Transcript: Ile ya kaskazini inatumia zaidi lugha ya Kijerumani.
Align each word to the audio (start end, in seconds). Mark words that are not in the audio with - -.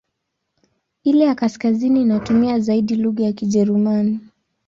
Ile 1.03 1.25
ya 1.25 1.35
kaskazini 1.35 2.01
inatumia 2.01 2.59
zaidi 2.59 2.95
lugha 2.95 3.23
ya 3.23 3.33
Kijerumani. 3.33 4.19